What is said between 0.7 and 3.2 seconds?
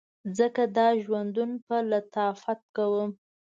دا ژوندون په لطافت کوم